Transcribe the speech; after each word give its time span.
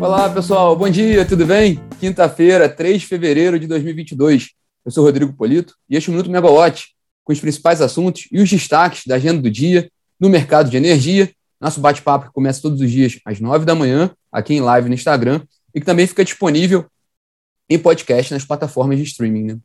Olá, 0.00 0.30
pessoal. 0.30 0.76
Bom 0.76 0.88
dia, 0.88 1.26
tudo 1.26 1.44
bem? 1.44 1.80
Quinta-feira, 1.98 2.68
3 2.68 3.00
de 3.00 3.06
fevereiro 3.08 3.58
de 3.58 3.66
2022. 3.66 4.50
Eu 4.84 4.92
sou 4.92 5.04
Rodrigo 5.04 5.32
Polito 5.32 5.74
e 5.90 5.96
este 5.96 6.08
é 6.08 6.10
o 6.10 6.14
Minuto 6.14 6.30
Megawatt, 6.30 6.94
com 7.24 7.32
os 7.32 7.40
principais 7.40 7.80
assuntos 7.82 8.28
e 8.30 8.40
os 8.40 8.48
destaques 8.48 9.02
da 9.08 9.16
agenda 9.16 9.42
do 9.42 9.50
dia 9.50 9.90
no 10.18 10.28
mercado 10.28 10.70
de 10.70 10.76
energia. 10.76 11.28
Nosso 11.60 11.80
bate-papo 11.80 12.26
que 12.26 12.32
começa 12.32 12.62
todos 12.62 12.80
os 12.80 12.88
dias 12.88 13.18
às 13.24 13.40
9 13.40 13.64
da 13.64 13.74
manhã, 13.74 14.08
aqui 14.30 14.54
em 14.54 14.60
live 14.60 14.88
no 14.88 14.94
Instagram, 14.94 15.42
e 15.74 15.80
que 15.80 15.86
também 15.86 16.06
fica 16.06 16.24
disponível 16.24 16.86
em 17.68 17.76
podcast 17.76 18.32
nas 18.32 18.44
plataformas 18.44 18.98
de 18.98 19.02
streaming. 19.02 19.42
Né? 19.42 19.58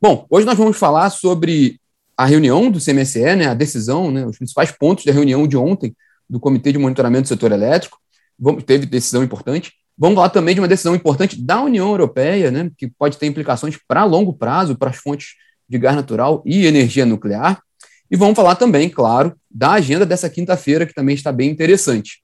Bom, 0.00 0.26
hoje 0.28 0.44
nós 0.44 0.58
vamos 0.58 0.76
falar 0.76 1.08
sobre 1.10 1.78
a 2.16 2.26
reunião 2.26 2.68
do 2.68 2.80
CMSE, 2.84 3.36
né, 3.36 3.46
a 3.46 3.54
decisão, 3.54 4.10
né, 4.10 4.26
os 4.26 4.36
principais 4.36 4.72
pontos 4.72 5.04
da 5.04 5.12
reunião 5.12 5.46
de 5.46 5.56
ontem 5.56 5.94
do 6.28 6.40
Comitê 6.40 6.72
de 6.72 6.78
Monitoramento 6.78 7.22
do 7.22 7.28
Setor 7.28 7.52
Elétrico. 7.52 8.01
Vamos, 8.42 8.64
teve 8.64 8.86
decisão 8.86 9.22
importante. 9.22 9.72
Vamos 9.96 10.16
falar 10.16 10.30
também 10.30 10.52
de 10.52 10.60
uma 10.60 10.66
decisão 10.66 10.96
importante 10.96 11.40
da 11.40 11.62
União 11.62 11.88
Europeia, 11.88 12.50
né, 12.50 12.68
que 12.76 12.88
pode 12.88 13.16
ter 13.16 13.26
implicações 13.26 13.78
para 13.86 14.04
longo 14.04 14.32
prazo 14.32 14.76
para 14.76 14.90
as 14.90 14.96
fontes 14.96 15.34
de 15.68 15.78
gás 15.78 15.94
natural 15.94 16.42
e 16.44 16.66
energia 16.66 17.06
nuclear. 17.06 17.62
E 18.10 18.16
vamos 18.16 18.34
falar 18.34 18.56
também, 18.56 18.90
claro, 18.90 19.32
da 19.48 19.72
agenda 19.72 20.04
dessa 20.04 20.28
quinta-feira, 20.28 20.84
que 20.84 20.92
também 20.92 21.14
está 21.14 21.30
bem 21.30 21.50
interessante. 21.50 22.20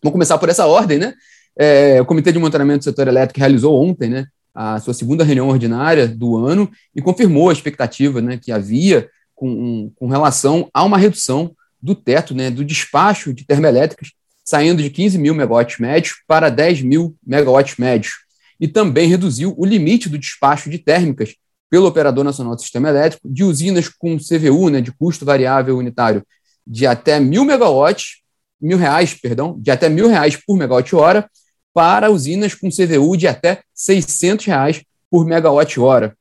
Vamos 0.00 0.12
começar 0.12 0.38
por 0.38 0.48
essa 0.48 0.64
ordem, 0.66 0.98
né? 0.98 1.14
É, 1.58 2.00
o 2.00 2.06
Comitê 2.06 2.30
de 2.30 2.38
Monitoramento 2.38 2.78
do 2.78 2.84
Setor 2.84 3.08
Elétrico 3.08 3.40
realizou 3.40 3.82
ontem, 3.82 4.08
né, 4.08 4.26
a 4.54 4.78
sua 4.78 4.94
segunda 4.94 5.24
reunião 5.24 5.48
ordinária 5.48 6.06
do 6.06 6.36
ano 6.36 6.70
e 6.94 7.02
confirmou 7.02 7.50
a 7.50 7.52
expectativa 7.52 8.20
né, 8.22 8.38
que 8.38 8.52
havia 8.52 9.08
com, 9.34 9.90
com 9.96 10.06
relação 10.06 10.70
a 10.72 10.84
uma 10.84 10.96
redução 10.96 11.54
do 11.80 11.94
teto, 11.94 12.32
né, 12.32 12.50
do 12.50 12.64
despacho 12.64 13.34
de 13.34 13.44
termoelétricas, 13.44 14.12
saindo 14.44 14.82
de 14.82 14.90
15 14.90 15.18
mil 15.18 15.34
megawatts 15.34 15.78
médios 15.78 16.16
para 16.26 16.48
10 16.48 16.82
mil 16.82 17.16
megawatts 17.24 17.76
médios. 17.76 18.12
E 18.60 18.68
também 18.68 19.08
reduziu 19.08 19.54
o 19.56 19.64
limite 19.64 20.08
do 20.08 20.18
despacho 20.18 20.70
de 20.70 20.78
térmicas 20.78 21.34
pelo 21.70 21.86
Operador 21.86 22.22
Nacional 22.22 22.54
do 22.54 22.60
Sistema 22.60 22.90
Elétrico 22.90 23.28
de 23.28 23.42
usinas 23.42 23.88
com 23.88 24.18
CVU, 24.18 24.68
né, 24.68 24.80
de 24.80 24.92
custo 24.92 25.24
variável 25.24 25.78
unitário, 25.78 26.22
de 26.66 26.86
até 26.86 27.18
mil 27.18 27.44
megawatts, 27.44 28.22
mil 28.60 28.78
reais, 28.78 29.14
perdão, 29.14 29.58
de 29.58 29.70
até 29.70 29.88
mil 29.88 30.06
reais 30.06 30.36
por 30.36 30.56
megawatt-hora, 30.56 31.28
para 31.74 32.10
usinas 32.10 32.54
com 32.54 32.68
CVU 32.68 33.16
de 33.16 33.26
até 33.26 33.62
600 33.74 34.46
reais 34.46 34.82
por 35.10 35.24
megawatt-hora. 35.24 36.16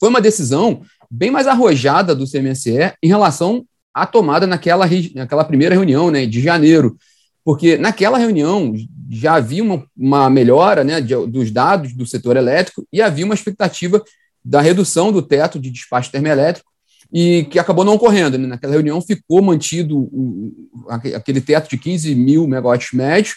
Foi 0.00 0.08
uma 0.08 0.20
decisão 0.20 0.82
bem 1.10 1.30
mais 1.30 1.46
arrojada 1.46 2.14
do 2.14 2.28
CMSE 2.28 2.94
em 3.02 3.08
relação 3.08 3.66
à 3.94 4.06
tomada 4.06 4.46
naquela, 4.46 4.86
naquela 5.14 5.44
primeira 5.44 5.74
reunião 5.74 6.10
né, 6.10 6.24
de 6.24 6.40
janeiro, 6.40 6.96
porque 7.44 7.76
naquela 7.76 8.18
reunião 8.18 8.72
já 9.10 9.34
havia 9.34 9.62
uma, 9.62 9.84
uma 9.96 10.30
melhora 10.30 10.84
né, 10.84 11.00
de, 11.00 11.14
dos 11.26 11.50
dados 11.50 11.92
do 11.92 12.06
setor 12.06 12.36
elétrico 12.36 12.86
e 12.92 13.02
havia 13.02 13.24
uma 13.24 13.34
expectativa 13.34 14.02
da 14.44 14.60
redução 14.60 15.12
do 15.12 15.22
teto 15.22 15.58
de 15.58 15.70
despacho 15.70 16.10
termoelétrico 16.10 16.70
e 17.12 17.44
que 17.50 17.58
acabou 17.58 17.84
não 17.84 17.94
ocorrendo. 17.94 18.38
Né? 18.38 18.46
Naquela 18.46 18.72
reunião 18.72 19.00
ficou 19.00 19.42
mantido 19.42 19.98
o, 19.98 20.52
aquele 20.88 21.40
teto 21.40 21.68
de 21.68 21.76
15 21.76 22.14
mil 22.14 22.46
megawatts 22.46 22.92
médios, 22.92 23.36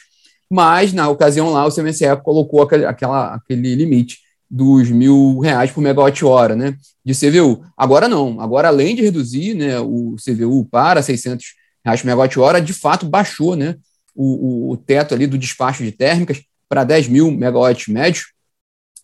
mas 0.50 0.94
na 0.94 1.10
ocasião 1.10 1.52
lá 1.52 1.66
o 1.66 1.72
CMSE 1.72 2.06
colocou 2.24 2.62
aquele, 2.62 2.86
aquela, 2.86 3.36
aquele 3.36 3.76
limite 3.76 4.20
dos 4.50 4.90
mil 4.90 5.40
reais 5.40 5.72
por 5.72 5.82
megawatt-hora 5.82 6.56
né, 6.56 6.78
de 7.04 7.14
CVU. 7.14 7.64
Agora 7.76 8.08
não, 8.08 8.40
agora 8.40 8.68
além 8.68 8.96
de 8.96 9.02
reduzir 9.02 9.56
né, 9.56 9.80
o 9.80 10.16
CVU 10.24 10.66
para 10.66 11.02
600 11.02 11.46
reais 11.84 12.02
por 12.02 12.08
megawatt-hora, 12.08 12.62
de 12.62 12.72
fato 12.72 13.06
baixou 13.06 13.56
né, 13.56 13.76
o, 14.16 14.72
o, 14.72 14.78
teto 14.78 15.14
ali 15.14 15.28
do 15.28 15.38
despacho 15.38 15.84
de 15.84 15.92
térmicas 15.92 16.42
para 16.70 16.84
10 16.84 17.08
mil 17.10 17.32
megawatts 17.32 17.88
médios. 17.88 18.28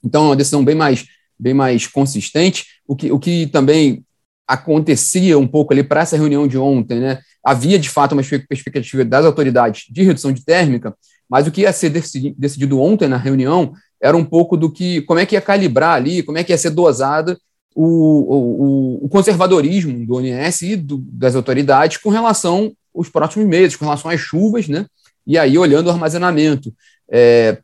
Então, 0.04 0.23
é 0.23 0.28
uma 0.28 0.36
decisão 0.36 0.64
bem 0.64 0.76
mais, 0.76 1.06
bem 1.38 1.54
mais 1.54 1.86
consistente, 1.86 2.66
o 2.88 2.95
que, 2.95 3.11
o 3.11 3.20
que 3.20 3.48
também 3.48 4.04
acontecia 4.48 5.38
um 5.38 5.48
pouco 5.48 5.73
ali 5.73 5.83
para 5.83 6.02
essa 6.02 6.17
reunião 6.17 6.48
de 6.48 6.58
ontem, 6.58 6.99
né? 6.99 7.20
Havia 7.44 7.80
de 7.80 7.89
fato 7.89 8.14
uma 8.14 8.22
expectativa 8.22 9.04
das 9.05 9.26
autoridades 9.26 9.86
de 9.89 10.04
redução 10.04 10.32
de 10.32 10.44
térmica, 10.44 10.95
mas 11.30 11.48
o 11.48 11.52
que 11.52 11.61
ia 11.61 11.73
ser 11.73 11.89
decidido 11.89 12.80
ontem 12.80 13.08
na 13.08 13.17
reunião 13.17 13.73
era 14.02 14.17
um 14.17 14.26
pouco 14.26 14.58
do 14.58 14.72
que, 14.72 15.02
como 15.04 15.20
é 15.20 15.26
que 15.26 15.36
ia 15.36 15.42
calibrar 15.42 15.95
ali, 15.95 16.23
como 16.23 16.38
é 16.38 16.43
que 16.43 16.52
ia 16.52 16.58
ser 16.58 16.72
dosada 16.72 17.38
o, 17.73 17.86
o, 17.86 19.05
o 19.05 19.10
conservadorismo 19.10 20.05
do 20.05 20.16
ONS 20.16 20.61
e 20.64 20.76
do, 20.76 20.98
das 20.98 21.36
autoridades 21.36 21.98
com 21.98 22.10
relação 22.10 22.73
aos 22.93 23.10
próximos 23.10 23.48
meses, 23.48 23.76
com 23.76 23.86
relação 23.86 24.11
às 24.11 24.20
chuvas, 24.20 24.67
né? 24.67 24.86
E 25.26 25.37
aí 25.37 25.58
olhando 25.58 25.87
o 25.87 25.92
armazenamento. 25.92 26.73
É, 27.09 27.58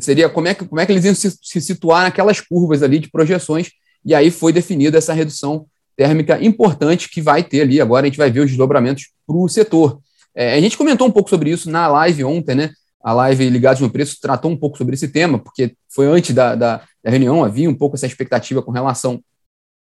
seria 0.00 0.28
como 0.28 0.46
é, 0.48 0.54
que, 0.54 0.64
como 0.64 0.80
é 0.80 0.86
que 0.86 0.92
eles 0.92 1.04
iam 1.04 1.14
se, 1.14 1.30
se 1.42 1.60
situar 1.60 2.02
naquelas 2.02 2.40
curvas 2.40 2.82
ali 2.82 2.98
de 2.98 3.10
projeções, 3.10 3.70
e 4.04 4.14
aí 4.14 4.30
foi 4.30 4.52
definida 4.52 4.98
essa 4.98 5.12
redução 5.12 5.66
térmica 5.96 6.42
importante 6.44 7.08
que 7.08 7.22
vai 7.22 7.42
ter 7.42 7.62
ali. 7.62 7.80
Agora 7.80 8.06
a 8.06 8.08
gente 8.08 8.18
vai 8.18 8.30
ver 8.30 8.40
os 8.40 8.48
desdobramentos 8.48 9.08
para 9.26 9.36
o 9.36 9.48
setor. 9.48 10.00
É, 10.34 10.54
a 10.54 10.60
gente 10.60 10.76
comentou 10.76 11.06
um 11.08 11.10
pouco 11.10 11.30
sobre 11.30 11.50
isso 11.50 11.70
na 11.70 11.88
live 11.88 12.22
ontem, 12.24 12.54
né? 12.54 12.70
A 13.02 13.12
live 13.12 13.48
Ligados 13.48 13.80
no 13.80 13.90
Preço 13.90 14.18
tratou 14.20 14.50
um 14.50 14.56
pouco 14.56 14.76
sobre 14.76 14.94
esse 14.94 15.08
tema, 15.08 15.38
porque 15.38 15.74
foi 15.88 16.06
antes 16.06 16.34
da, 16.34 16.54
da, 16.54 16.82
da 17.02 17.10
reunião, 17.10 17.42
havia 17.42 17.70
um 17.70 17.74
pouco 17.74 17.96
essa 17.96 18.06
expectativa 18.06 18.62
com 18.62 18.70
relação 18.70 19.20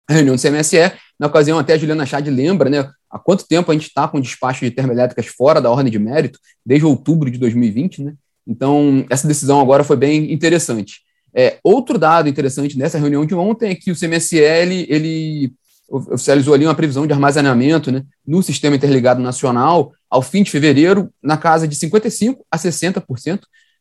à 0.09 0.13
reunião 0.13 0.37
do 0.37 0.43
CMSE. 0.43 0.93
Na 1.19 1.27
ocasião, 1.27 1.59
até 1.59 1.75
a 1.75 1.79
Juliana 1.79 2.07
Chad 2.07 2.27
lembra, 2.29 2.69
né? 2.69 2.91
Há 3.11 3.19
quanto 3.19 3.47
tempo 3.47 3.71
a 3.71 3.75
gente 3.75 3.87
está 3.87 4.09
com 4.09 4.21
despacho 4.21 4.65
de 4.65 4.71
termoelétricas 4.71 5.27
fora 5.27 5.61
da 5.61 5.71
ordem 5.71 5.91
de 5.91 5.99
mérito, 5.99 6.39
desde 6.67 6.85
outubro 6.85 7.31
de 7.31 7.39
2020, 7.39 8.03
né? 8.03 8.15
Então, 8.47 9.07
essa 9.09 9.27
decisão 9.27 9.61
agora 9.61 9.85
foi 9.85 9.97
bem 9.97 10.33
interessante. 10.33 11.03
É, 11.35 11.59
outro 11.65 11.99
dado 11.99 12.29
interessante 12.29 12.79
nessa 12.79 12.99
reunião 12.99 13.25
de 13.25 13.35
ontem 13.35 13.71
é 13.71 13.75
que 13.75 13.91
o 13.91 13.99
CMSL 13.99 14.87
ele 14.89 15.53
oficializou 15.89 16.55
ali 16.55 16.65
uma 16.65 16.75
previsão 16.75 17.07
de 17.07 17.13
armazenamento 17.13 17.91
né, 17.91 18.03
no 18.27 18.43
sistema 18.43 18.77
interligado 18.77 19.21
nacional 19.21 19.93
ao 20.09 20.23
fim 20.23 20.43
de 20.43 20.51
fevereiro, 20.51 21.13
na 21.23 21.37
casa 21.37 21.69
de 21.69 21.77
55% 21.77 22.37
a 22.51 22.57
60% 22.57 23.41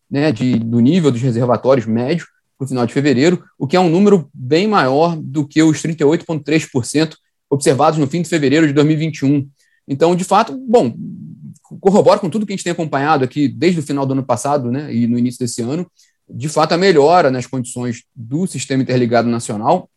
né, 0.09 0.31
de, 0.31 0.57
do 0.57 0.79
nível 0.79 1.11
dos 1.11 1.21
reservatórios 1.21 1.85
médio 1.85 2.25
para 2.57 2.65
o 2.65 2.67
final 2.67 2.85
de 2.85 2.93
fevereiro, 2.93 3.43
o 3.57 3.67
que 3.67 3.75
é 3.75 3.79
um 3.79 3.89
número 3.89 4.29
bem 4.33 4.67
maior 4.67 5.15
do 5.15 5.47
que 5.47 5.61
os 5.61 5.81
38,3% 5.81 7.15
observados 7.49 7.99
no 7.99 8.07
fim 8.07 8.21
de 8.21 8.29
fevereiro 8.29 8.67
de 8.67 8.73
2021. 8.73 9.47
Então, 9.87 10.15
de 10.15 10.23
fato, 10.23 10.57
bom, 10.67 10.95
corrobora 11.79 12.19
com 12.19 12.29
tudo 12.29 12.45
que 12.45 12.53
a 12.53 12.55
gente 12.55 12.63
tem 12.63 12.71
acompanhado 12.71 13.23
aqui 13.23 13.47
desde 13.47 13.79
o 13.79 13.83
final 13.83 14.05
do 14.05 14.13
ano 14.13 14.23
passado 14.23 14.71
né, 14.71 14.93
e 14.93 15.07
no 15.07 15.17
início 15.17 15.39
desse 15.39 15.61
ano, 15.61 15.89
de 16.29 16.49
fato, 16.49 16.73
a 16.73 16.77
melhora 16.77 17.29
nas 17.29 17.45
condições 17.45 18.03
do 18.15 18.47
sistema 18.47 18.81
interligado 18.81 19.29
nacional, 19.29 19.89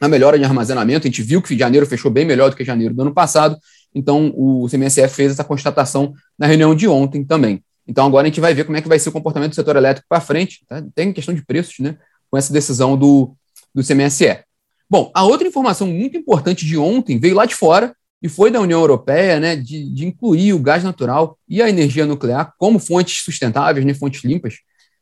a 0.00 0.08
melhora 0.08 0.38
de 0.38 0.44
armazenamento. 0.44 1.06
A 1.06 1.10
gente 1.10 1.22
viu 1.22 1.42
que 1.42 1.56
janeiro 1.56 1.86
fechou 1.86 2.10
bem 2.10 2.24
melhor 2.24 2.50
do 2.50 2.56
que 2.56 2.64
janeiro 2.64 2.94
do 2.94 3.02
ano 3.02 3.12
passado, 3.12 3.58
então 3.94 4.32
o 4.34 4.66
CMSF 4.68 5.14
fez 5.14 5.32
essa 5.32 5.44
constatação 5.44 6.14
na 6.38 6.46
reunião 6.46 6.74
de 6.74 6.88
ontem 6.88 7.24
também. 7.24 7.62
Então 7.86 8.06
agora 8.06 8.26
a 8.26 8.30
gente 8.30 8.40
vai 8.40 8.54
ver 8.54 8.64
como 8.64 8.76
é 8.76 8.82
que 8.82 8.88
vai 8.88 8.98
ser 8.98 9.08
o 9.10 9.12
comportamento 9.12 9.50
do 9.50 9.54
setor 9.56 9.76
elétrico 9.76 10.06
para 10.08 10.20
frente, 10.20 10.64
tá? 10.66 10.82
tem 10.94 11.12
questão 11.12 11.34
de 11.34 11.44
preços, 11.44 11.78
né, 11.80 11.98
com 12.30 12.38
essa 12.38 12.52
decisão 12.52 12.96
do, 12.96 13.34
do 13.74 13.84
CMSE. 13.84 14.44
Bom, 14.90 15.08
a 15.14 15.24
outra 15.24 15.46
informação 15.46 15.86
muito 15.86 16.16
importante 16.16 16.66
de 16.66 16.76
ontem 16.76 17.16
veio 17.16 17.36
lá 17.36 17.46
de 17.46 17.54
fora 17.54 17.94
e 18.20 18.28
foi 18.28 18.50
da 18.50 18.60
União 18.60 18.80
Europeia, 18.80 19.38
né, 19.38 19.54
de, 19.54 19.88
de 19.88 20.04
incluir 20.04 20.52
o 20.52 20.58
gás 20.58 20.82
natural 20.82 21.38
e 21.48 21.62
a 21.62 21.68
energia 21.68 22.04
nuclear 22.04 22.52
como 22.58 22.80
fontes 22.80 23.22
sustentáveis, 23.22 23.86
né, 23.86 23.94
fontes 23.94 24.24
limpas. 24.24 24.56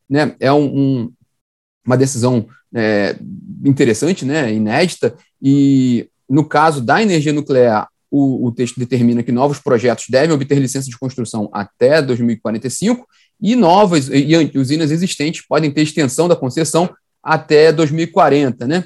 Né, 0.08 0.36
é 0.38 0.52
um, 0.52 0.64
um, 0.64 1.12
uma 1.86 1.96
decisão 1.96 2.46
é, 2.74 3.16
interessante, 3.64 4.26
né, 4.26 4.52
inédita, 4.52 5.16
e 5.40 6.06
no 6.28 6.44
caso 6.44 6.82
da 6.82 7.00
energia 7.02 7.32
nuclear, 7.32 7.88
o, 8.10 8.46
o, 8.46 8.52
texto 8.52 8.78
determina 8.78 9.22
que 9.22 9.32
novos 9.32 9.58
projetos 9.58 10.06
devem 10.08 10.34
obter 10.34 10.58
licença 10.58 10.88
de 10.88 10.98
construção 10.98 11.48
até 11.52 12.00
2045 12.00 13.06
e 13.40 13.54
novas 13.54 14.08
e, 14.08 14.32
e 14.32 14.58
usinas 14.58 14.90
existentes 14.90 15.46
podem 15.46 15.70
ter 15.70 15.82
extensão 15.82 16.26
da 16.26 16.36
concessão 16.36 16.88
até 17.22 17.70
2040, 17.70 18.66
né? 18.66 18.84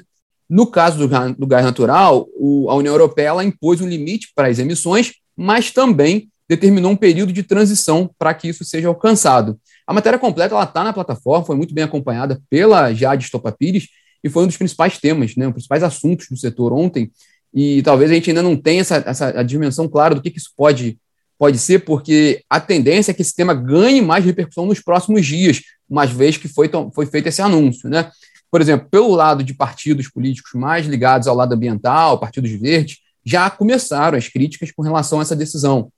No 0.53 0.67
caso 0.67 0.99
do, 0.99 1.33
do 1.33 1.47
gás 1.47 1.65
natural, 1.65 2.27
o, 2.35 2.69
a 2.69 2.75
União 2.75 2.93
Europeia 2.93 3.29
ela 3.29 3.43
impôs 3.43 3.81
um 3.81 3.87
limite 3.87 4.31
para 4.35 4.49
as 4.49 4.59
emissões, 4.59 5.13
mas 5.35 5.71
também 5.71 6.29
determinou 6.47 6.91
um 6.91 6.95
período 6.95 7.33
de 7.33 7.41
transição 7.41 8.07
para 8.19 8.35
que 8.35 8.49
isso 8.49 8.63
seja 8.63 8.87
alcançado. 8.87 9.59
A 9.87 9.91
matéria 9.95 10.19
completa 10.19 10.53
está 10.61 10.83
na 10.83 10.93
plataforma, 10.93 11.43
foi 11.43 11.55
muito 11.55 11.73
bem 11.73 11.83
acompanhada 11.83 12.39
pela 12.51 12.93
Jade 12.93 13.25
Stopapires 13.25 13.87
e 14.23 14.29
foi 14.29 14.43
um 14.43 14.45
dos 14.45 14.55
principais 14.55 14.99
temas, 14.99 15.35
né, 15.35 15.45
um 15.45 15.49
dos 15.49 15.55
principais 15.55 15.81
assuntos 15.81 16.27
do 16.29 16.37
setor 16.37 16.71
ontem. 16.71 17.09
E 17.51 17.81
talvez 17.81 18.11
a 18.11 18.13
gente 18.13 18.29
ainda 18.29 18.43
não 18.43 18.55
tenha 18.55 18.81
essa, 18.81 19.03
essa 19.07 19.39
a 19.39 19.41
dimensão 19.41 19.87
clara 19.87 20.13
do 20.13 20.21
que, 20.21 20.29
que 20.29 20.37
isso 20.37 20.51
pode, 20.55 20.99
pode 21.35 21.57
ser, 21.57 21.79
porque 21.79 22.43
a 22.47 22.59
tendência 22.59 23.09
é 23.09 23.13
que 23.15 23.23
esse 23.23 23.35
tema 23.35 23.55
ganhe 23.55 24.03
mais 24.03 24.23
repercussão 24.23 24.67
nos 24.67 24.79
próximos 24.79 25.25
dias, 25.25 25.61
uma 25.89 26.05
vez 26.05 26.37
que 26.37 26.47
foi, 26.47 26.69
foi 26.93 27.07
feito 27.07 27.25
esse 27.25 27.41
anúncio. 27.41 27.89
Né? 27.89 28.07
Por 28.53 28.61
exemplo, 28.61 28.87
pelo 28.87 29.15
lado 29.15 29.43
de 29.43 29.51
partidos 29.51 30.07
políticos 30.07 30.51
mais 30.53 30.85
ligados 30.85 31.27
ao 31.27 31.35
lado 31.35 31.55
ambiental, 31.55 32.19
partidos 32.19 32.51
verdes, 32.51 32.99
já 33.25 33.49
começaram 33.49 34.15
as 34.15 34.27
críticas 34.27 34.69
com 34.71 34.83
relação 34.83 35.17
a 35.17 35.21
essa 35.23 35.35
decisão. 35.35 35.91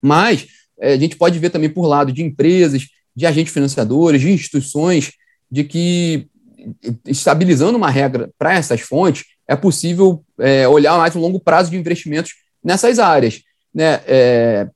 Mas 0.00 0.46
é, 0.80 0.94
a 0.94 0.96
gente 0.96 1.16
pode 1.16 1.38
ver 1.38 1.50
também 1.50 1.68
por 1.68 1.86
lado 1.86 2.10
de 2.10 2.22
empresas 2.22 2.86
de 3.14 3.26
agentes 3.26 3.52
financiadores, 3.52 4.22
de 4.22 4.30
instituições, 4.30 5.12
de 5.50 5.64
que 5.64 6.28
estabilizando 7.06 7.76
uma 7.76 7.90
regra 7.90 8.30
para 8.38 8.54
essas 8.54 8.80
fontes, 8.80 9.26
é 9.46 9.54
possível 9.54 10.24
é, 10.38 10.66
olhar 10.66 10.96
mais 10.96 11.14
um 11.14 11.20
longo 11.20 11.40
prazo 11.40 11.70
de 11.70 11.76
investimentos 11.76 12.32
nessas 12.64 12.98
áreas. 12.98 13.42
Né? 13.74 14.00
É, 14.06 14.66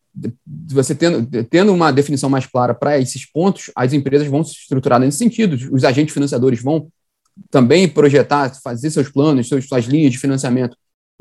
você 0.66 0.94
tendo, 0.94 1.44
tendo 1.44 1.72
uma 1.72 1.90
definição 1.90 2.28
mais 2.28 2.44
clara 2.44 2.74
para 2.74 2.98
esses 2.98 3.24
pontos, 3.24 3.70
as 3.74 3.94
empresas 3.94 4.28
vão 4.28 4.44
se 4.44 4.52
estruturar 4.52 5.00
nesse 5.00 5.16
sentido, 5.16 5.56
os 5.72 5.82
agentes 5.82 6.12
financiadores 6.12 6.62
vão 6.62 6.90
também 7.50 7.88
projetar, 7.88 8.52
fazer 8.62 8.90
seus 8.90 9.08
planos, 9.08 9.48
suas 9.48 9.84
linhas 9.84 10.12
de 10.12 10.18
financiamento 10.18 10.76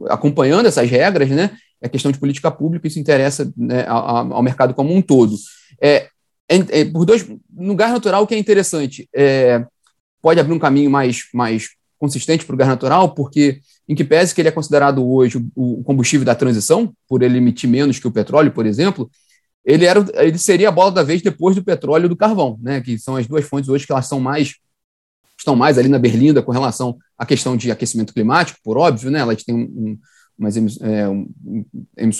acompanhando 0.07 0.67
essas 0.67 0.89
regras, 0.89 1.29
né? 1.29 1.51
É 1.81 1.89
questão 1.89 2.11
de 2.11 2.19
política 2.19 2.49
pública, 2.49 2.87
isso 2.87 2.99
interessa 2.99 3.51
né, 3.55 3.85
ao, 3.87 4.33
ao, 4.33 4.43
mercado 4.43 4.73
como 4.73 4.93
um 4.93 5.01
todo. 5.01 5.35
É, 5.81 6.07
é, 6.49 6.81
é, 6.81 6.85
por 6.85 7.05
dois, 7.05 7.27
no 7.53 7.75
gás 7.75 7.91
natural, 7.91 8.23
o 8.23 8.27
que 8.27 8.35
é 8.35 8.37
interessante, 8.37 9.07
é, 9.15 9.65
pode 10.21 10.39
abrir 10.39 10.53
um 10.53 10.59
caminho 10.59 10.89
mais, 10.89 11.23
mais 11.33 11.69
consistente 11.99 12.45
para 12.45 12.53
o 12.53 12.57
gás 12.57 12.69
natural, 12.69 13.13
porque, 13.13 13.59
em 13.87 13.95
que 13.95 14.03
pese 14.03 14.33
que 14.33 14.41
ele 14.41 14.49
é 14.49 14.51
considerado 14.51 15.05
hoje 15.05 15.37
o, 15.55 15.79
o 15.79 15.83
combustível 15.83 16.25
da 16.25 16.35
transição, 16.35 16.93
por 17.07 17.21
ele 17.21 17.37
emitir 17.37 17.69
menos 17.69 17.99
que 17.99 18.07
o 18.07 18.11
petróleo, 18.11 18.51
por 18.51 18.65
exemplo, 18.65 19.09
ele, 19.63 19.85
era, 19.85 20.05
ele 20.15 20.37
seria 20.37 20.69
a 20.69 20.71
bola 20.71 20.91
da 20.91 21.03
vez 21.03 21.21
depois 21.21 21.55
do 21.55 21.63
petróleo 21.63 22.05
e 22.05 22.09
do 22.09 22.15
carvão, 22.15 22.57
né, 22.61 22.81
que 22.81 22.97
são 22.97 23.15
as 23.15 23.27
duas 23.27 23.45
fontes 23.45 23.69
hoje 23.69 23.85
que 23.85 23.91
elas 23.91 24.07
são 24.07 24.19
mais 24.19 24.55
estão 25.37 25.55
mais 25.55 25.77
ali 25.77 25.89
na 25.89 25.99
berlinda 25.99 26.41
com 26.41 26.51
relação 26.51 26.97
à 27.17 27.25
questão 27.25 27.55
de 27.55 27.71
aquecimento 27.71 28.13
climático, 28.13 28.59
por 28.63 28.77
óbvio, 28.77 29.11
né? 29.11 29.19
Elas 29.19 29.43
têm 29.43 29.55
um, 29.55 29.97
umas 30.37 30.55
é, 30.57 31.07
um, 31.07 31.29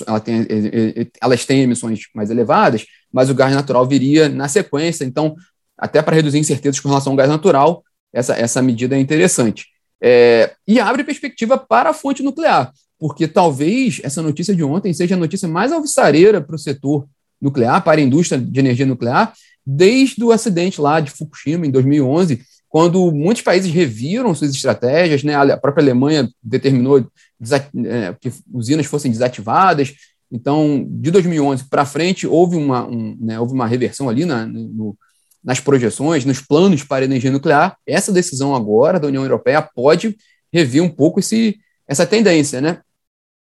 ela 0.06 0.20
tem, 0.20 0.40
é, 0.40 0.42
é, 0.42 1.02
é, 1.02 1.06
elas 1.20 1.44
têm 1.44 1.62
emissões 1.62 2.00
mais 2.14 2.30
elevadas, 2.30 2.84
mas 3.12 3.30
o 3.30 3.34
gás 3.34 3.54
natural 3.54 3.86
viria 3.86 4.28
na 4.28 4.48
sequência. 4.48 5.04
Então, 5.04 5.34
até 5.76 6.00
para 6.00 6.16
reduzir 6.16 6.38
incertezas 6.38 6.80
com 6.80 6.88
relação 6.88 7.12
ao 7.12 7.16
gás 7.16 7.28
natural, 7.28 7.84
essa, 8.12 8.34
essa 8.34 8.62
medida 8.62 8.96
é 8.96 9.00
interessante. 9.00 9.66
É, 10.00 10.54
e 10.66 10.78
abre 10.78 11.04
perspectiva 11.04 11.56
para 11.58 11.90
a 11.90 11.94
fonte 11.94 12.22
nuclear, 12.22 12.72
porque 12.98 13.26
talvez 13.26 14.00
essa 14.02 14.22
notícia 14.22 14.54
de 14.54 14.62
ontem 14.62 14.92
seja 14.92 15.14
a 15.14 15.18
notícia 15.18 15.48
mais 15.48 15.72
alvissareira 15.72 16.40
para 16.40 16.56
o 16.56 16.58
setor 16.58 17.08
nuclear, 17.40 17.82
para 17.82 18.00
a 18.00 18.04
indústria 18.04 18.40
de 18.40 18.60
energia 18.60 18.86
nuclear, 18.86 19.32
desde 19.64 20.22
o 20.22 20.32
acidente 20.32 20.80
lá 20.80 21.00
de 21.00 21.10
Fukushima, 21.10 21.66
em 21.66 21.70
2011, 21.70 22.40
quando 22.68 23.10
muitos 23.12 23.42
países 23.42 23.72
reviram 23.72 24.34
suas 24.34 24.54
estratégias, 24.54 25.22
né, 25.22 25.34
a 25.34 25.56
própria 25.56 25.82
Alemanha 25.82 26.28
determinou 26.42 26.98
é, 26.98 28.14
que 28.20 28.32
usinas 28.52 28.86
fossem 28.86 29.10
desativadas. 29.10 29.94
Então, 30.30 30.84
de 30.88 31.10
2011 31.10 31.64
para 31.68 31.86
frente, 31.86 32.26
houve 32.26 32.56
uma, 32.56 32.86
um, 32.86 33.16
né, 33.20 33.38
houve 33.38 33.54
uma 33.54 33.66
reversão 33.66 34.08
ali 34.08 34.24
na, 34.24 34.44
no, 34.44 34.96
nas 35.42 35.60
projeções, 35.60 36.24
nos 36.24 36.40
planos 36.40 36.82
para 36.82 37.04
energia 37.04 37.30
nuclear. 37.30 37.76
Essa 37.86 38.12
decisão 38.12 38.54
agora 38.54 38.98
da 38.98 39.06
União 39.06 39.22
Europeia 39.22 39.62
pode 39.62 40.16
rever 40.52 40.82
um 40.82 40.88
pouco 40.88 41.20
esse, 41.20 41.58
essa 41.86 42.04
tendência, 42.04 42.60
né? 42.60 42.80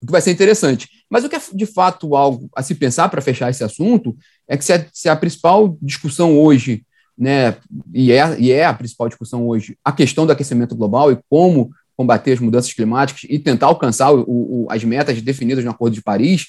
O 0.02 0.06
que 0.06 0.12
vai 0.12 0.20
ser 0.20 0.30
interessante. 0.30 0.88
Mas 1.08 1.24
o 1.24 1.28
que 1.28 1.36
é 1.36 1.40
de 1.54 1.66
fato 1.66 2.14
algo 2.14 2.50
a 2.54 2.62
se 2.62 2.74
pensar 2.74 3.08
para 3.08 3.22
fechar 3.22 3.50
esse 3.50 3.64
assunto 3.64 4.14
é 4.46 4.56
que 4.56 4.64
se 4.64 4.72
a, 4.72 4.86
se 4.92 5.08
a 5.08 5.16
principal 5.16 5.78
discussão 5.80 6.38
hoje 6.38 6.84
né, 7.16 7.56
e 7.94 8.12
é, 8.12 8.38
e 8.38 8.52
é 8.52 8.64
a 8.64 8.74
principal 8.74 9.08
discussão 9.08 9.46
hoje, 9.46 9.76
a 9.84 9.92
questão 9.92 10.26
do 10.26 10.32
aquecimento 10.32 10.76
global 10.76 11.10
e 11.10 11.18
como 11.30 11.70
combater 11.96 12.32
as 12.32 12.40
mudanças 12.40 12.72
climáticas 12.72 13.24
e 13.28 13.38
tentar 13.38 13.66
alcançar 13.66 14.12
o, 14.12 14.24
o, 14.26 14.66
as 14.70 14.84
metas 14.84 15.20
definidas 15.22 15.64
no 15.64 15.70
Acordo 15.70 15.94
de 15.94 16.02
Paris. 16.02 16.46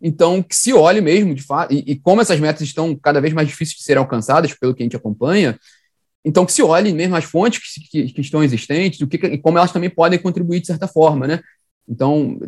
Então, 0.00 0.42
que 0.42 0.54
se 0.54 0.74
olhe 0.74 1.00
mesmo, 1.00 1.34
de 1.34 1.42
fato, 1.42 1.72
e, 1.72 1.92
e, 1.92 1.96
como 1.96 2.20
essas 2.20 2.38
metas 2.38 2.60
estão 2.60 2.94
cada 2.94 3.20
vez 3.20 3.32
mais 3.32 3.48
difíceis 3.48 3.78
de 3.78 3.82
serem 3.82 4.00
alcançadas, 4.00 4.52
pelo 4.52 4.74
que 4.74 4.82
a 4.82 4.84
gente 4.84 4.96
acompanha, 4.96 5.58
então 6.22 6.44
que 6.44 6.52
se 6.52 6.62
olhe 6.62 6.92
mesmo 6.92 7.16
as 7.16 7.24
fontes 7.24 7.60
que, 7.60 7.88
que, 7.88 8.12
que 8.12 8.20
estão 8.20 8.42
existentes 8.44 9.00
o 9.00 9.06
que, 9.06 9.16
e 9.16 9.38
como 9.38 9.56
elas 9.56 9.72
também 9.72 9.88
podem 9.88 10.18
contribuir 10.18 10.60
de 10.60 10.66
certa 10.66 10.86
forma, 10.86 11.26
né? 11.26 11.40
Então, 11.88 12.38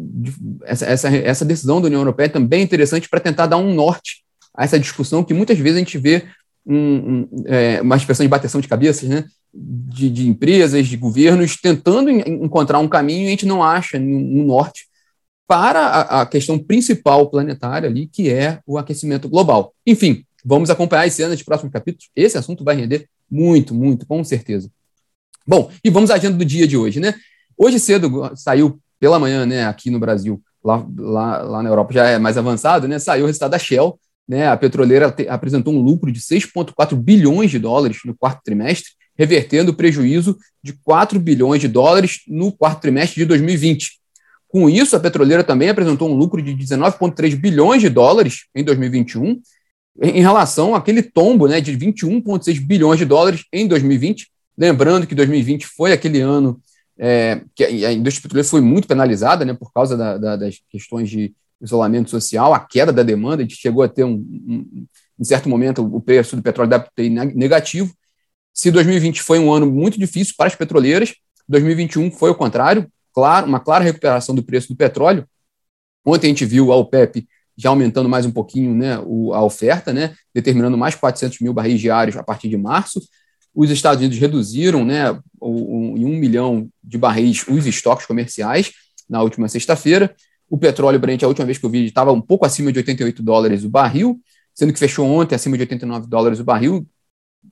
essa, 0.64 0.86
essa, 0.86 1.08
essa 1.08 1.44
decisão 1.44 1.80
da 1.80 1.86
União 1.86 2.00
Europeia 2.00 2.26
é 2.26 2.30
também 2.30 2.62
interessante 2.62 3.08
para 3.08 3.20
tentar 3.20 3.46
dar 3.46 3.58
um 3.58 3.74
norte 3.74 4.24
a 4.54 4.64
essa 4.64 4.78
discussão 4.78 5.22
que 5.22 5.34
muitas 5.34 5.58
vezes 5.58 5.76
a 5.76 5.80
gente 5.80 5.98
vê 5.98 6.24
um, 6.66 6.76
um, 6.76 7.28
é, 7.46 7.80
uma 7.80 7.96
expressão 7.96 8.24
de 8.24 8.28
bateção 8.30 8.60
de 8.60 8.68
cabeças, 8.68 9.08
né? 9.08 9.24
De, 9.54 10.10
de 10.10 10.28
empresas, 10.28 10.86
de 10.86 10.96
governos, 10.96 11.56
tentando 11.56 12.10
encontrar 12.10 12.78
um 12.78 12.88
caminho 12.88 13.24
e 13.24 13.26
a 13.28 13.30
gente 13.30 13.46
não 13.46 13.62
acha 13.62 13.96
um 13.96 14.44
norte 14.44 14.86
para 15.46 15.80
a, 15.80 16.22
a, 16.22 16.26
questão 16.26 16.58
principal 16.58 17.30
planetária 17.30 17.88
ali, 17.88 18.08
que 18.08 18.28
é 18.28 18.58
o 18.66 18.76
aquecimento 18.76 19.28
global. 19.28 19.72
Enfim, 19.86 20.24
vamos 20.44 20.68
acompanhar 20.68 21.06
as 21.06 21.14
cenas 21.14 21.38
de 21.38 21.44
próximos 21.44 21.72
capítulos. 21.72 22.10
Esse 22.14 22.36
assunto 22.36 22.64
vai 22.64 22.76
render 22.76 23.08
muito, 23.30 23.72
muito, 23.72 24.06
com 24.06 24.22
certeza. 24.24 24.70
Bom, 25.46 25.70
e 25.84 25.88
vamos 25.88 26.10
à 26.10 26.14
agenda 26.14 26.36
do 26.36 26.44
dia 26.44 26.66
de 26.66 26.76
hoje, 26.76 26.98
né? 26.98 27.14
Hoje 27.56 27.78
cedo 27.78 28.32
saiu 28.34 28.80
pela 28.98 29.18
manhã, 29.18 29.46
né, 29.46 29.66
aqui 29.66 29.90
no 29.90 30.00
Brasil, 30.00 30.42
lá, 30.64 30.84
lá, 30.98 31.42
lá 31.42 31.62
na 31.62 31.68
Europa 31.68 31.92
já 31.92 32.08
é 32.08 32.18
mais 32.18 32.36
avançado, 32.36 32.88
né? 32.88 32.98
Saiu 32.98 33.24
o 33.24 33.26
resultado 33.26 33.52
da 33.52 33.58
Shell, 33.58 33.98
né, 34.28 34.48
a 34.48 34.56
petroleira 34.56 35.14
apresentou 35.28 35.72
um 35.72 35.80
lucro 35.80 36.10
de 36.10 36.20
6,4 36.20 36.96
bilhões 36.96 37.50
de 37.50 37.58
dólares 37.58 37.98
no 38.04 38.16
quarto 38.16 38.42
trimestre, 38.42 38.90
revertendo 39.16 39.70
o 39.70 39.74
prejuízo 39.74 40.36
de 40.62 40.72
4 40.72 41.18
bilhões 41.18 41.60
de 41.60 41.68
dólares 41.68 42.20
no 42.26 42.52
quarto 42.52 42.80
trimestre 42.80 43.20
de 43.20 43.24
2020. 43.24 44.00
Com 44.48 44.68
isso, 44.68 44.96
a 44.96 45.00
petroleira 45.00 45.42
também 45.42 45.68
apresentou 45.68 46.08
um 46.08 46.14
lucro 46.14 46.42
de 46.42 46.54
19,3 46.54 47.34
bilhões 47.36 47.80
de 47.80 47.88
dólares 47.88 48.46
em 48.54 48.62
2021, 48.62 49.40
em 50.02 50.20
relação 50.20 50.74
àquele 50.74 51.02
tombo 51.02 51.46
né, 51.46 51.60
de 51.60 51.76
21,6 51.76 52.60
bilhões 52.60 52.98
de 52.98 53.04
dólares 53.04 53.44
em 53.52 53.66
2020. 53.66 54.28
Lembrando 54.56 55.06
que 55.06 55.14
2020 55.14 55.66
foi 55.66 55.92
aquele 55.92 56.20
ano 56.20 56.60
é, 56.98 57.42
que 57.54 57.64
a 57.64 57.92
indústria 57.92 58.22
petroleira 58.22 58.48
foi 58.48 58.60
muito 58.60 58.88
penalizada 58.88 59.44
né, 59.44 59.54
por 59.54 59.72
causa 59.72 59.96
da, 59.96 60.16
da, 60.16 60.36
das 60.36 60.60
questões 60.70 61.10
de 61.10 61.34
isolamento 61.60 62.10
social, 62.10 62.52
a 62.52 62.60
queda 62.60 62.92
da 62.92 63.02
demanda, 63.02 63.42
a 63.42 63.46
gente 63.46 63.56
chegou 63.56 63.82
a 63.82 63.88
ter 63.88 64.04
um, 64.04 64.14
um 64.14 64.86
em 65.18 65.24
certo 65.24 65.48
momento 65.48 65.82
o 65.82 66.00
preço 66.00 66.36
do 66.36 66.42
petróleo 66.42 66.76
WTI 66.76 67.08
negativo. 67.10 67.92
Se 68.52 68.70
2020 68.70 69.22
foi 69.22 69.38
um 69.38 69.52
ano 69.52 69.66
muito 69.66 69.98
difícil 69.98 70.34
para 70.36 70.46
as 70.46 70.54
petroleiras, 70.54 71.14
2021 71.48 72.10
foi 72.10 72.30
o 72.30 72.34
contrário, 72.34 72.86
claro, 73.14 73.46
uma 73.46 73.60
clara 73.60 73.84
recuperação 73.84 74.34
do 74.34 74.42
preço 74.42 74.68
do 74.68 74.76
petróleo. 74.76 75.26
Ontem 76.04 76.26
a 76.26 76.30
gente 76.30 76.44
viu 76.44 76.72
a 76.72 76.76
OPEP 76.76 77.26
já 77.56 77.70
aumentando 77.70 78.08
mais 78.08 78.26
um 78.26 78.30
pouquinho 78.30 78.74
né, 78.74 78.98
o, 79.04 79.32
a 79.32 79.42
oferta, 79.42 79.92
né, 79.92 80.14
determinando 80.34 80.76
mais 80.76 80.94
400 80.94 81.40
mil 81.40 81.54
barris 81.54 81.80
diários 81.80 82.16
a 82.16 82.22
partir 82.22 82.48
de 82.48 82.56
março. 82.56 83.00
Os 83.54 83.70
Estados 83.70 84.00
Unidos 84.00 84.18
reduziram 84.18 84.84
né, 84.84 85.10
em 85.12 86.04
um 86.04 86.18
milhão 86.18 86.68
de 86.84 86.98
barris 86.98 87.46
os 87.48 87.66
estoques 87.66 88.04
comerciais 88.04 88.72
na 89.08 89.22
última 89.22 89.48
sexta-feira. 89.48 90.14
O 90.48 90.56
petróleo 90.56 90.98
Brent, 90.98 91.22
a 91.22 91.28
última 91.28 91.44
vez 91.44 91.58
que 91.58 91.66
eu 91.66 91.70
vi, 91.70 91.86
estava 91.86 92.12
um 92.12 92.20
pouco 92.20 92.46
acima 92.46 92.70
de 92.72 92.78
88 92.78 93.22
dólares 93.22 93.64
o 93.64 93.68
barril, 93.68 94.20
sendo 94.54 94.72
que 94.72 94.78
fechou 94.78 95.06
ontem 95.06 95.34
acima 95.34 95.56
de 95.56 95.62
89 95.62 96.06
dólares 96.06 96.38
o 96.38 96.44
barril, 96.44 96.86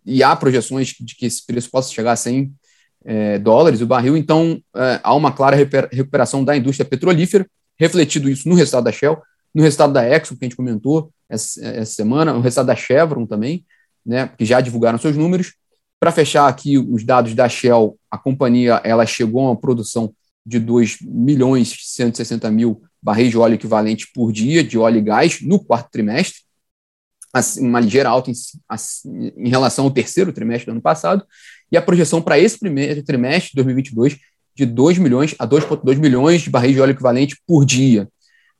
e 0.05 0.23
há 0.23 0.35
projeções 0.35 0.95
de 0.99 1.15
que 1.15 1.27
esse 1.27 1.45
preço 1.45 1.71
possa 1.71 1.93
chegar 1.93 2.13
a 2.13 2.17
100 2.17 2.53
é, 3.05 3.39
dólares 3.39 3.81
o 3.81 3.87
barril, 3.87 4.17
então 4.17 4.61
é, 4.75 5.01
há 5.03 5.15
uma 5.15 5.33
clara 5.33 5.57
recuperação 5.57 6.45
da 6.45 6.57
indústria 6.57 6.89
petrolífera, 6.89 7.47
refletido 7.79 8.29
isso 8.29 8.49
no 8.49 8.55
resultado 8.55 8.85
da 8.85 8.93
Shell, 8.93 9.21
no 9.55 9.63
resultado 9.63 9.93
da 9.93 10.09
Exxon, 10.09 10.37
que 10.37 10.45
a 10.45 10.47
gente 10.47 10.57
comentou 10.57 11.11
essa, 11.29 11.65
essa 11.65 11.93
semana, 11.93 12.33
no 12.33 12.41
resultado 12.41 12.67
da 12.67 12.77
Chevron 12.77 13.27
também, 13.27 13.65
né, 14.05 14.29
que 14.37 14.45
já 14.45 14.61
divulgaram 14.61 14.99
seus 14.99 15.17
números. 15.17 15.55
Para 16.01 16.13
fechar 16.13 16.49
aqui 16.49 16.77
os 16.77 17.05
dados 17.05 17.35
da 17.35 17.49
Shell, 17.49 17.97
a 18.11 18.19
companhia 18.19 18.81
ela 18.85 19.07
chegou 19.07 19.43
a 19.43 19.51
uma 19.51 19.57
produção 19.57 20.13
de 20.45 20.59
2 20.59 20.99
milhões 21.03 21.73
e 21.73 21.87
160 21.87 22.51
mil 22.51 22.83
barris 23.03 23.31
de 23.31 23.39
óleo 23.39 23.55
equivalente 23.55 24.09
por 24.15 24.33
dia 24.33 24.65
de 24.65 24.79
óleo 24.79 24.99
e 24.99 25.03
gás 25.03 25.41
no 25.43 25.63
quarto 25.63 25.91
trimestre, 25.91 26.41
assim, 27.33 27.67
uma 27.67 27.81
ligeira 27.81 28.09
alta 28.09 28.31
em, 28.31 28.35
assim, 28.69 29.33
em, 29.37 29.49
relação 29.49 29.85
ao 29.85 29.91
terceiro 29.91 30.33
trimestre 30.33 30.67
do 30.67 30.73
ano 30.73 30.81
passado, 30.81 31.25
e 31.71 31.77
a 31.77 31.83
projeção 31.83 32.23
para 32.23 32.39
esse 32.39 32.59
primeiro 32.59 33.03
trimestre 33.03 33.51
de 33.51 33.57
2022 33.57 34.19
de 34.55 34.65
2 34.65 34.99
milhões 34.99 35.35
a 35.39 35.47
2,2 35.47 35.99
milhões 35.99 36.43
de 36.43 36.51
barris 36.51 36.73
de 36.73 36.81
óleo 36.81 36.93
equivalente 36.93 37.37
por 37.47 37.65
dia. 37.65 38.09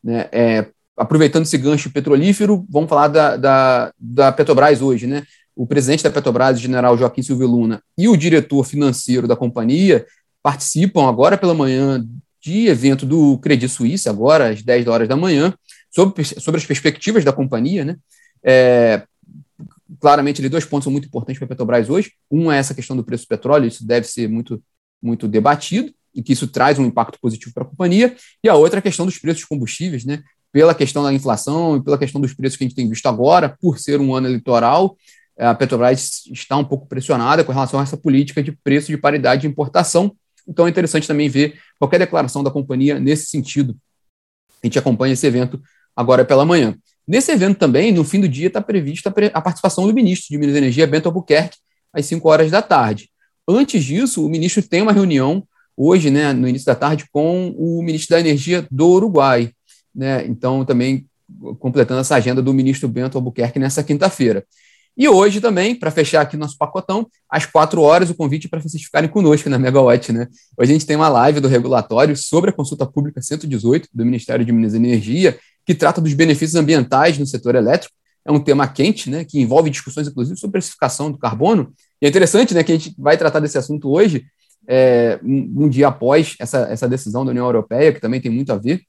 Né? 0.03 0.29
É, 0.33 0.67
aproveitando 0.97 1.45
esse 1.45 1.57
gancho 1.57 1.91
petrolífero, 1.91 2.67
vamos 2.69 2.89
falar 2.89 3.09
da, 3.09 3.37
da, 3.37 3.93
da 3.99 4.33
Petrobras 4.33 4.83
hoje. 4.83 5.07
Né? 5.07 5.23
O 5.55 5.67
presidente 5.67 6.03
da 6.03 6.11
Petrobras, 6.11 6.61
general 6.61 6.99
Joaquim 6.99 7.23
Silvio 7.23 7.47
Luna, 7.47 7.81
e 7.97 8.09
o 8.09 8.17
diretor 8.17 8.65
financeiro 8.65 9.29
da 9.29 9.37
companhia 9.37 10.05
participam 10.45 11.09
agora 11.09 11.39
pela 11.39 11.55
manhã 11.55 12.07
de 12.39 12.67
evento 12.67 13.07
do 13.07 13.39
Credit 13.39 13.67
Suisse, 13.67 14.11
agora 14.11 14.51
às 14.51 14.63
10 14.63 14.87
horas 14.87 15.09
da 15.09 15.17
manhã, 15.17 15.55
sobre, 15.91 16.23
sobre 16.23 16.61
as 16.61 16.67
perspectivas 16.67 17.25
da 17.25 17.33
companhia. 17.33 17.83
Né? 17.83 17.97
É, 18.43 19.05
claramente, 19.99 20.43
ali, 20.43 20.51
dois 20.51 20.67
pontos 20.67 20.85
são 20.85 20.93
muito 20.93 21.07
importantes 21.07 21.39
para 21.39 21.47
a 21.47 21.49
Petrobras 21.49 21.89
hoje. 21.89 22.13
Um 22.31 22.53
é 22.53 22.59
essa 22.59 22.75
questão 22.75 22.95
do 22.95 23.03
preço 23.03 23.25
do 23.25 23.29
petróleo, 23.29 23.67
isso 23.67 23.87
deve 23.87 24.07
ser 24.07 24.29
muito, 24.29 24.63
muito 25.03 25.27
debatido, 25.27 25.91
e 26.15 26.23
que 26.23 26.35
isso 26.35 26.47
traz 26.47 26.79
um 26.79 26.85
impacto 26.85 27.19
positivo 27.19 27.55
para 27.55 27.63
a 27.63 27.67
companhia. 27.67 28.15
E 28.43 28.49
a 28.49 28.55
outra 28.55 28.79
é 28.79 28.81
a 28.81 28.83
questão 28.83 29.07
dos 29.07 29.17
preços 29.17 29.41
dos 29.41 29.49
combustíveis, 29.49 30.05
né? 30.05 30.23
pela 30.53 30.75
questão 30.75 31.03
da 31.03 31.13
inflação 31.13 31.79
e 31.79 31.83
pela 31.83 31.97
questão 31.97 32.21
dos 32.21 32.35
preços 32.35 32.59
que 32.59 32.65
a 32.65 32.67
gente 32.69 32.77
tem 32.77 32.89
visto 32.89 33.07
agora, 33.07 33.57
por 33.61 33.79
ser 33.79 33.99
um 33.99 34.15
ano 34.15 34.29
eleitoral, 34.29 34.95
a 35.39 35.55
Petrobras 35.55 36.27
está 36.27 36.57
um 36.57 36.65
pouco 36.65 36.87
pressionada 36.87 37.43
com 37.43 37.51
relação 37.51 37.81
a 37.81 37.83
essa 37.83 37.97
política 37.97 38.43
de 38.43 38.53
preço 38.53 38.89
de 38.89 38.99
paridade 38.99 39.43
de 39.43 39.49
importação. 39.49 40.15
Então 40.47 40.67
é 40.67 40.71
interessante 40.71 41.07
também 41.07 41.29
ver 41.29 41.59
qualquer 41.79 41.99
declaração 41.99 42.43
da 42.43 42.51
companhia 42.51 42.99
nesse 42.99 43.27
sentido. 43.27 43.77
A 44.63 44.67
gente 44.67 44.79
acompanha 44.79 45.13
esse 45.13 45.27
evento 45.27 45.61
agora 45.95 46.25
pela 46.25 46.45
manhã. 46.45 46.77
Nesse 47.07 47.31
evento 47.33 47.59
também, 47.59 47.93
no 47.93 48.03
fim 48.03 48.21
do 48.21 48.29
dia, 48.29 48.47
está 48.47 48.61
prevista 48.61 49.13
a 49.33 49.41
participação 49.41 49.87
do 49.87 49.93
ministro 49.93 50.29
de 50.31 50.39
Minas 50.39 50.55
e 50.55 50.59
Energia, 50.59 50.87
Bento 50.87 51.07
Albuquerque, 51.07 51.59
às 51.93 52.07
5 52.07 52.27
horas 52.29 52.51
da 52.51 52.63
tarde. 52.63 53.11
Antes 53.47 53.85
disso, 53.85 54.25
o 54.25 54.29
ministro 54.29 54.63
tem 54.63 54.81
uma 54.81 54.93
reunião 54.93 55.47
hoje, 55.77 56.11
né, 56.11 56.33
no 56.33 56.49
início 56.49 56.67
da 56.67 56.75
tarde, 56.75 57.05
com 57.13 57.49
o 57.59 57.83
ministro 57.83 58.17
da 58.17 58.21
Energia 58.21 58.67
do 58.71 58.89
Uruguai. 58.89 59.53
Né? 59.95 60.27
Então, 60.27 60.65
também 60.65 61.07
completando 61.59 62.01
essa 62.01 62.17
agenda 62.17 62.41
do 62.41 62.55
ministro 62.55 62.89
Bento 62.89 63.19
Albuquerque 63.19 63.59
nessa 63.59 63.83
quinta-feira. 63.83 64.45
E 64.97 65.09
hoje 65.09 65.41
também, 65.41 65.75
para 65.75 65.91
fechar 65.91 66.21
aqui 66.21 66.37
nosso 66.37 66.57
pacotão, 66.57 67.09
às 67.29 67.45
quatro 67.45 67.83
horas, 67.83 68.11
o 68.11 68.15
convite 68.15 68.49
para 68.49 68.61
vocês 68.61 68.81
ficarem 68.81 69.09
conosco 69.09 69.51
na 69.51 69.59
Megawatt, 69.59 70.13
né? 70.13 70.29
Hoje 70.57 70.71
a 70.71 70.73
gente 70.75 70.87
tem 70.87 70.95
uma 70.95 71.09
live 71.09 71.41
do 71.41 71.49
regulatório 71.49 72.17
sobre 72.17 72.51
a 72.51 72.53
consulta 72.53 72.87
pública 72.87 73.21
118 73.21 73.89
do 73.93 74.05
Ministério 74.05 74.45
de 74.45 74.53
Minas 74.53 74.73
e 74.73 74.77
Energia, 74.77 75.37
que 75.67 75.75
trata 75.75 76.01
dos 76.01 76.15
benefícios 76.15 76.55
ambientais 76.55 77.19
no 77.19 77.27
setor 77.27 77.57
elétrico. 77.57 77.93
É 78.25 78.31
um 78.31 78.39
tema 78.39 78.69
quente, 78.69 79.11
né? 79.11 79.25
Que 79.25 79.41
envolve 79.41 79.69
discussões, 79.69 80.07
inclusive, 80.07 80.39
sobre 80.39 80.53
precificação 80.61 81.11
do 81.11 81.19
carbono. 81.19 81.73
E 82.01 82.07
é 82.07 82.09
interessante, 82.09 82.55
né, 82.55 82.63
que 82.63 82.71
a 82.71 82.77
gente 82.77 82.95
vai 82.97 83.17
tratar 83.17 83.41
desse 83.41 83.59
assunto 83.59 83.91
hoje, 83.91 84.25
é, 84.69 85.19
um, 85.25 85.65
um 85.65 85.69
dia 85.69 85.89
após 85.89 86.37
essa, 86.39 86.69
essa 86.71 86.89
decisão 86.89 87.25
da 87.25 87.33
União 87.33 87.47
Europeia, 87.47 87.93
que 87.93 88.01
também 88.01 88.21
tem 88.21 88.31
muito 88.31 88.53
a 88.53 88.57
ver 88.57 88.81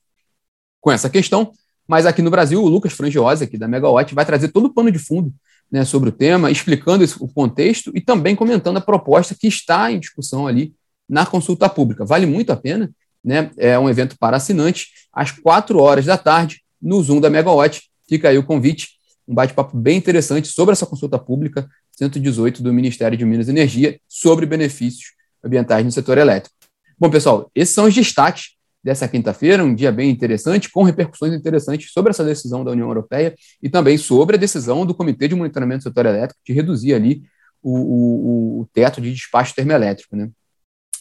com 0.79 0.91
essa 0.91 1.09
questão. 1.09 1.51
Mas 1.87 2.05
aqui 2.05 2.21
no 2.21 2.29
Brasil, 2.29 2.63
o 2.63 2.67
Lucas 2.67 2.93
Frangiosi, 2.93 3.43
aqui 3.43 3.57
da 3.57 3.67
Megawatt, 3.67 4.13
vai 4.13 4.25
trazer 4.25 4.49
todo 4.49 4.65
o 4.65 4.73
pano 4.73 4.91
de 4.91 4.99
fundo 4.99 5.33
né, 5.71 5.83
sobre 5.83 6.09
o 6.09 6.11
tema, 6.11 6.51
explicando 6.51 7.03
esse, 7.03 7.15
o 7.21 7.27
contexto 7.27 7.91
e 7.95 8.01
também 8.01 8.35
comentando 8.35 8.77
a 8.77 8.81
proposta 8.81 9.35
que 9.35 9.47
está 9.47 9.91
em 9.91 9.99
discussão 9.99 10.47
ali 10.47 10.73
na 11.07 11.25
consulta 11.25 11.67
pública. 11.69 12.05
Vale 12.05 12.25
muito 12.25 12.51
a 12.51 12.55
pena, 12.55 12.89
né? 13.23 13.51
É 13.57 13.77
um 13.77 13.89
evento 13.89 14.15
para 14.19 14.37
assinantes, 14.37 14.87
às 15.11 15.31
quatro 15.31 15.79
horas 15.79 16.05
da 16.05 16.17
tarde, 16.17 16.61
no 16.81 17.01
Zoom 17.01 17.19
da 17.19 17.29
Megawatt. 17.29 17.83
Fica 18.07 18.29
aí 18.29 18.37
o 18.37 18.43
convite, 18.43 18.89
um 19.27 19.33
bate-papo 19.33 19.75
bem 19.75 19.97
interessante 19.97 20.47
sobre 20.47 20.73
essa 20.73 20.85
consulta 20.85 21.17
pública 21.17 21.67
118 21.91 22.61
do 22.61 22.73
Ministério 22.73 23.17
de 23.17 23.25
Minas 23.25 23.47
e 23.47 23.51
Energia 23.51 23.99
sobre 24.07 24.45
benefícios 24.45 25.13
ambientais 25.43 25.83
no 25.83 25.91
setor 25.91 26.17
elétrico. 26.17 26.55
Bom, 26.99 27.09
pessoal, 27.09 27.49
esses 27.53 27.73
são 27.73 27.85
os 27.85 27.93
destaques 27.93 28.54
dessa 28.85 29.07
quinta-feira, 29.07 29.63
um 29.63 29.73
dia 29.73 29.91
bem 29.91 30.11
interessante, 30.11 30.69
com 30.69 30.83
repercussões 30.83 31.33
interessantes 31.33 31.91
sobre 31.91 32.11
essa 32.11 32.23
decisão 32.23 32.63
da 32.63 32.69
União 32.69 32.87
Europeia 32.87 33.33
e 33.59 33.67
também 33.67 33.97
sobre 33.97 34.35
a 34.35 34.39
decisão 34.39 34.85
do 34.85 34.93
Comitê 34.93 35.27
de 35.27 35.33
Monitoramento 35.33 35.79
do 35.79 35.83
Setor 35.85 36.05
Elétrico 36.05 36.39
de 36.45 36.53
reduzir 36.53 36.93
ali 36.93 37.23
o, 37.63 37.71
o, 37.71 38.61
o 38.61 38.69
teto 38.71 39.01
de 39.01 39.11
despacho 39.11 39.55
termoelétrico. 39.55 40.15
Né? 40.15 40.29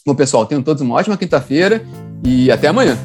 Bom, 0.07 0.15
pessoal, 0.15 0.47
tenham 0.47 0.63
todos 0.63 0.81
uma 0.81 0.95
ótima 0.95 1.19
quinta-feira 1.19 1.83
e 2.25 2.51
até 2.51 2.69
amanhã. 2.69 2.97